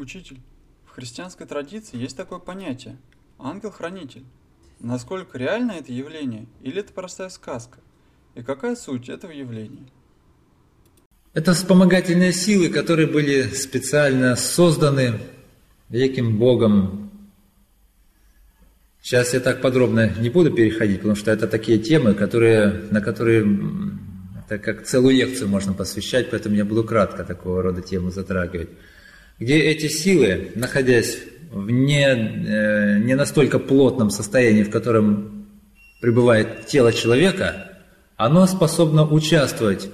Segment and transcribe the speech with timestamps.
[0.00, 0.40] Учитель,
[0.86, 2.96] в христианской традиции есть такое понятие–
[3.38, 4.24] ангел-хранитель.
[4.78, 7.80] Насколько реально это явление или это простая сказка?
[8.34, 9.86] И какая суть этого явления?
[11.34, 15.20] Это вспомогательные силы, которые были специально созданы
[15.90, 17.10] великим Богом.
[19.02, 23.44] Сейчас я так подробно не буду переходить, потому что это такие темы, которые, на которые
[24.48, 28.70] так как целую лекцию можно посвящать, поэтому я буду кратко такого рода тему затрагивать
[29.40, 31.18] где эти силы, находясь
[31.50, 35.48] в не, э, не настолько плотном состоянии, в котором
[36.00, 37.78] пребывает тело человека,
[38.16, 39.88] оно способно участвовать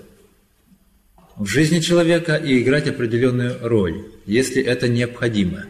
[1.37, 5.65] в жизни человека и играть определенную роль, если это необходимо.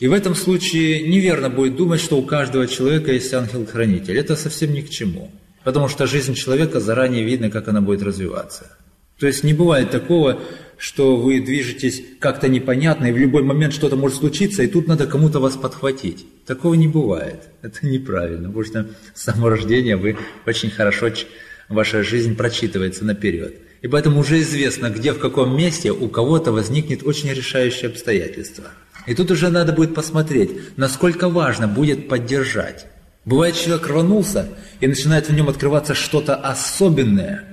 [0.00, 4.16] И в этом случае неверно будет думать, что у каждого человека есть ангел-хранитель.
[4.16, 5.30] Это совсем ни к чему.
[5.62, 8.78] Потому что жизнь человека заранее видно, как она будет развиваться.
[9.20, 10.40] То есть не бывает такого,
[10.78, 15.06] что вы движетесь как-то непонятно, и в любой момент что-то может случиться, и тут надо
[15.06, 16.24] кому-то вас подхватить.
[16.46, 17.50] Такого не бывает.
[17.60, 21.10] Это неправильно, потому что с самого рождения вы очень хорошо,
[21.68, 23.56] ваша жизнь прочитывается наперед.
[23.82, 28.64] И поэтому уже известно, где, в каком месте у кого-то возникнет очень решающее обстоятельство.
[29.06, 32.86] И тут уже надо будет посмотреть, насколько важно будет поддержать.
[33.26, 34.48] Бывает, человек рванулся,
[34.80, 37.44] и начинает в нем открываться что-то особенное–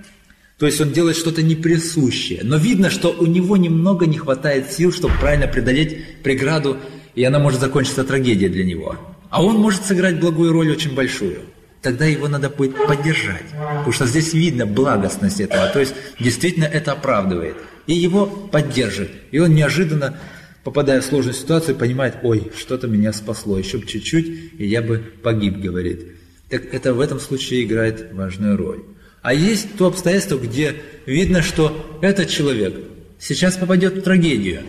[0.58, 2.42] то есть он делает что-то неприсущее.
[2.44, 6.78] Но видно, что у него немного не хватает сил, чтобы правильно преодолеть преграду,
[7.14, 8.96] и она может закончиться трагедией для него.
[9.30, 11.42] А он может сыграть благую роль очень большую.
[11.84, 13.46] Тогда его надо будет поддержать.
[13.52, 15.68] Потому что здесь видно благостность этого.
[15.68, 17.56] То есть действительно это оправдывает.
[17.86, 19.12] И его поддержит.
[19.32, 20.18] И он неожиданно,
[20.64, 25.58] попадая в сложную ситуацию, понимает, ой, что-то меня спасло, еще чуть-чуть, и я бы погиб,
[25.58, 26.16] говорит.
[26.50, 28.84] Так это в этом случае играет важную роль.
[29.22, 32.76] А есть то обстоятельство, где видно, что этот человек
[33.20, 34.62] сейчас попадет в трагедию,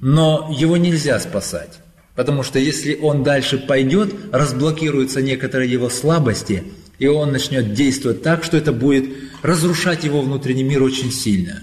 [0.00, 1.78] но его нельзя спасать.
[2.14, 6.64] Потому что если он дальше пойдет, разблокируются некоторые его слабости,
[6.98, 9.06] и он начнет действовать так, что это будет
[9.42, 11.60] разрушать его внутренний мир очень сильно.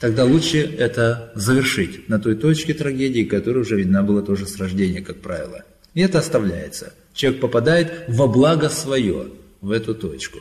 [0.00, 5.00] Тогда лучше это завершить на той точке трагедии, которая уже видна была тоже с рождения,
[5.00, 5.64] как правило.
[5.94, 6.92] И это оставляется.
[7.14, 9.28] Человек попадает во благо свое,
[9.60, 10.40] в эту точку.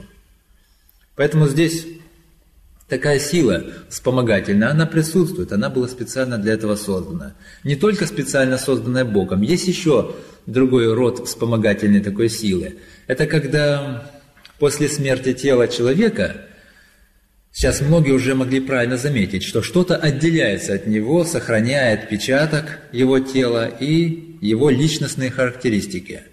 [1.16, 1.86] Поэтому здесь
[2.92, 7.36] такая сила вспомогательная, она присутствует, она была специально для этого создана.
[7.64, 10.14] Не только специально созданная Богом, есть еще
[10.46, 12.80] другой род вспомогательной такой силы.
[13.08, 14.12] Это когда
[14.60, 16.42] после смерти тела человека,
[17.52, 23.68] сейчас многие уже могли правильно заметить, что что-то отделяется от него, сохраняет отпечаток его тела
[23.68, 26.24] и его личностные характеристики.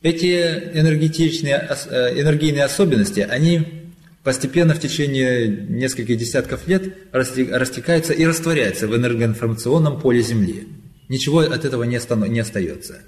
[0.00, 0.34] Эти
[0.74, 3.81] энергетичные, э, энергийные особенности, они
[4.22, 10.68] постепенно в течение нескольких десятков лет растекается и растворяется в энергоинформационном поле Земли.
[11.08, 13.02] Ничего от этого не, не остается.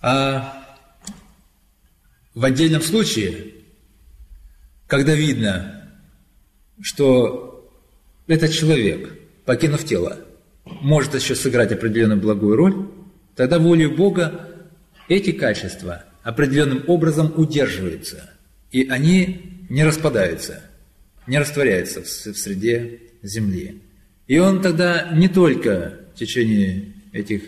[0.00, 0.64] А
[2.34, 3.54] в отдельном случае,
[4.86, 5.92] когда видно,
[6.80, 7.68] что
[8.28, 10.18] этот человек, покинув тело,
[10.64, 12.88] может еще сыграть определенную благую роль,
[13.34, 14.48] тогда волей Бога
[15.08, 18.30] эти качества определенным образом удерживаются,
[18.70, 20.62] и они не распадается,
[21.26, 23.82] не растворяется в, среде Земли.
[24.26, 27.42] И он тогда не только в течение этих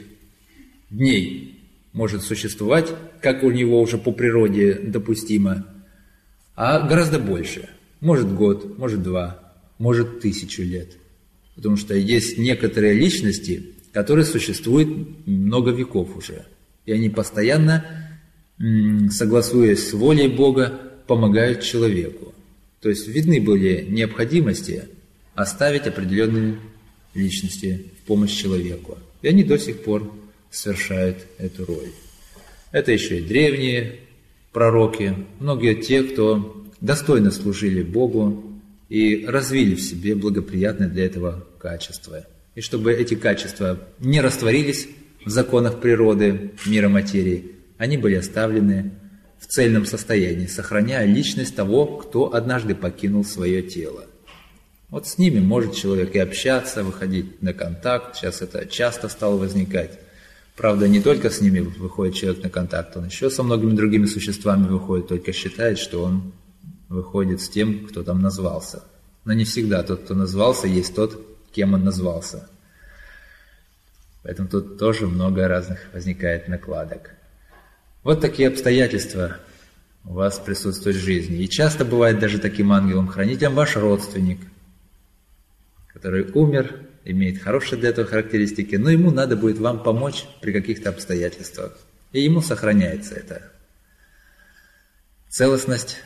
[0.90, 1.60] дней
[1.92, 5.66] может существовать, как у него уже по природе допустимо,
[6.56, 7.68] а гораздо больше.
[8.00, 10.96] Может год, может два, может тысячу лет.
[11.54, 16.46] Потому что есть некоторые личности, которые существуют много веков уже.
[16.86, 17.84] И они постоянно,
[19.10, 22.32] согласуясь с волей Бога, помогают человеку.
[22.80, 24.84] То есть видны были необходимости
[25.34, 26.60] оставить определенные
[27.14, 28.96] личности в помощь человеку.
[29.20, 30.14] И они до сих пор
[30.52, 31.90] совершают эту роль.
[32.70, 33.96] Это еще и древние
[34.52, 38.44] пророки, многие те, кто достойно служили Богу
[38.88, 42.24] и развили в себе благоприятное для этого качество.
[42.54, 44.86] И чтобы эти качества не растворились
[45.24, 48.92] в законах природы, мира материи, они были оставлены
[49.40, 54.04] в цельном состоянии, сохраняя личность того, кто однажды покинул свое тело.
[54.90, 59.98] Вот с ними может человек и общаться, выходить на контакт, сейчас это часто стало возникать.
[60.56, 64.66] Правда, не только с ними выходит человек на контакт, он еще со многими другими существами
[64.66, 66.32] выходит, только считает, что он
[66.88, 68.82] выходит с тем, кто там назвался.
[69.24, 72.48] Но не всегда тот, кто назвался, есть тот, кем он назвался.
[74.22, 77.12] Поэтому тут тоже много разных возникает накладок.
[78.02, 79.38] Вот такие обстоятельства
[80.04, 81.42] у вас присутствуют в жизни.
[81.42, 84.40] И часто бывает даже таким ангелом-хранителем ваш родственник,
[85.88, 90.90] который умер имеет хорошие для этого характеристики, но ему надо будет вам помочь при каких-то
[90.90, 91.78] обстоятельствах.
[92.12, 93.52] И ему сохраняется эта
[95.28, 95.98] целостность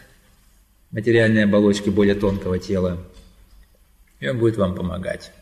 [0.90, 3.04] материальной оболочки более тонкого тела,
[4.20, 5.32] и он будет вам помогать.